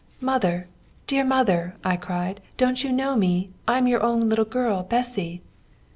[0.19, 0.67] 'Mother,
[1.05, 3.51] dear mother!' I cried, 'don't you know me?
[3.67, 5.43] I am your own little girl, Bessy!'